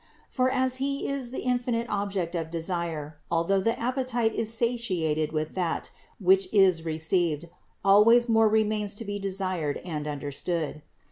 [0.31, 5.53] For as He is the infinite Object of desire, although the appetite is satiated with
[5.53, 7.47] that which is received,
[7.85, 10.81] always more remains to be desired and understood.